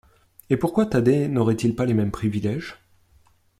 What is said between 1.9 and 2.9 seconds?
mêmes privilèges?